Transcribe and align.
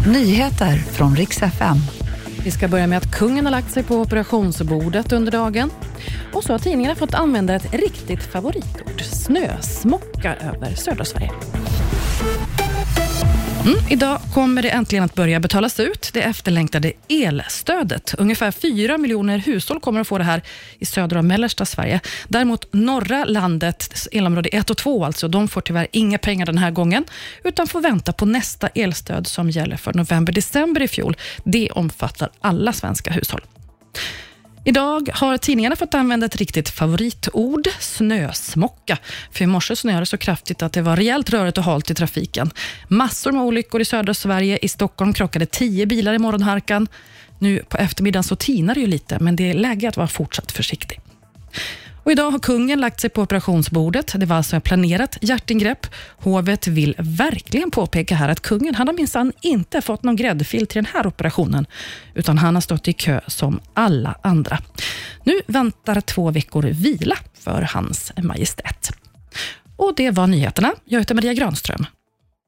Nyheter 0.00 0.76
från 0.76 1.16
riks 1.16 1.42
FM. 1.42 1.76
Vi 2.44 2.50
ska 2.50 2.68
börja 2.68 2.86
med 2.86 2.98
att 2.98 3.10
kungen 3.12 3.44
har 3.44 3.50
lagt 3.50 3.70
sig 3.70 3.82
på 3.82 3.96
operationsbordet 3.96 5.12
under 5.12 5.32
dagen. 5.32 5.70
Och 6.32 6.44
så 6.44 6.52
har 6.52 6.58
tidningarna 6.58 6.94
fått 6.94 7.14
använda 7.14 7.54
ett 7.54 7.74
riktigt 7.74 8.22
favoritord, 8.22 9.02
snösmocka 9.02 10.34
över 10.34 10.74
södra 10.74 11.04
Sverige. 11.04 11.30
Mm, 13.64 13.78
idag 13.90 14.20
kommer 14.34 14.62
det 14.62 14.70
äntligen 14.70 15.04
att 15.04 15.14
börja 15.14 15.40
betalas 15.40 15.80
ut, 15.80 16.10
det 16.12 16.22
efterlängtade 16.22 16.92
elstödet. 17.08 18.14
Ungefär 18.18 18.50
4 18.50 18.98
miljoner 18.98 19.38
hushåll 19.38 19.80
kommer 19.80 20.00
att 20.00 20.08
få 20.08 20.18
det 20.18 20.24
här 20.24 20.42
i 20.78 20.86
södra 20.86 21.18
och 21.18 21.24
mellersta 21.24 21.64
Sverige. 21.64 22.00
Däremot 22.28 22.72
norra 22.72 23.24
landet, 23.24 24.08
elområde 24.12 24.48
1 24.48 24.70
och 24.70 24.76
2, 24.76 25.04
alltså, 25.04 25.28
de 25.28 25.48
får 25.48 25.60
tyvärr 25.60 25.86
inga 25.92 26.18
pengar 26.18 26.46
den 26.46 26.58
här 26.58 26.70
gången, 26.70 27.04
utan 27.44 27.66
får 27.66 27.80
vänta 27.80 28.12
på 28.12 28.26
nästa 28.26 28.68
elstöd 28.68 29.26
som 29.26 29.50
gäller 29.50 29.76
för 29.76 29.94
november-december 29.94 30.82
i 30.82 30.88
fjol. 30.88 31.16
Det 31.44 31.70
omfattar 31.70 32.30
alla 32.40 32.72
svenska 32.72 33.10
hushåll. 33.10 33.42
Idag 34.66 35.10
har 35.12 35.36
tidningarna 35.36 35.76
fått 35.76 35.94
använda 35.94 36.26
ett 36.26 36.36
riktigt 36.36 36.68
favoritord, 36.68 37.68
snösmocka. 37.80 38.98
För 39.30 39.44
i 39.44 39.46
morse 39.46 39.76
snöade 39.76 40.00
det 40.00 40.06
så 40.06 40.16
kraftigt 40.16 40.62
att 40.62 40.72
det 40.72 40.82
var 40.82 40.96
rejält 40.96 41.30
rörigt 41.30 41.58
och 41.58 41.64
halt 41.64 41.90
i 41.90 41.94
trafiken. 41.94 42.50
Massor 42.88 43.32
med 43.32 43.42
olyckor 43.42 43.80
i 43.80 43.84
södra 43.84 44.14
Sverige. 44.14 44.58
I 44.62 44.68
Stockholm 44.68 45.12
krockade 45.12 45.46
tio 45.46 45.86
bilar 45.86 46.14
i 46.14 46.18
morgonharkan. 46.18 46.88
Nu 47.38 47.58
på 47.68 47.76
eftermiddagen 47.76 48.24
så 48.24 48.36
tinar 48.36 48.74
det 48.74 48.80
ju 48.80 48.86
lite, 48.86 49.18
men 49.20 49.36
det 49.36 49.50
är 49.50 49.54
läge 49.54 49.88
att 49.88 49.96
vara 49.96 50.08
fortsatt 50.08 50.52
försiktig. 50.52 51.00
Och 52.04 52.12
idag 52.12 52.30
har 52.30 52.38
kungen 52.38 52.80
lagt 52.80 53.00
sig 53.00 53.10
på 53.10 53.22
operationsbordet. 53.22 54.12
Det 54.16 54.26
var 54.26 54.36
alltså 54.36 54.56
ett 54.56 54.64
planerat 54.64 55.18
hjärtingrepp. 55.20 55.86
Hovet 56.16 56.66
vill 56.66 56.94
verkligen 56.98 57.70
påpeka 57.70 58.14
här 58.14 58.28
att 58.28 58.40
kungen 58.40 58.74
han 58.74 58.88
har 58.88 58.94
minsann 58.94 59.32
inte 59.40 59.80
fått 59.80 60.02
någon 60.02 60.16
gräddfil 60.16 60.66
till 60.66 60.84
den 60.84 60.92
här 60.94 61.06
operationen, 61.06 61.66
utan 62.14 62.38
han 62.38 62.54
har 62.54 62.60
stått 62.60 62.88
i 62.88 62.92
kö 62.92 63.20
som 63.26 63.60
alla 63.74 64.18
andra. 64.22 64.58
Nu 65.24 65.40
väntar 65.46 66.00
två 66.00 66.30
veckor 66.30 66.62
vila 66.62 67.16
för 67.34 67.62
hans 67.62 68.12
majestät. 68.16 68.90
Och 69.76 69.92
Det 69.96 70.10
var 70.10 70.26
nyheterna. 70.26 70.72
Jag 70.84 71.00
heter 71.00 71.14
Maria 71.14 71.34
Granström. 71.34 71.86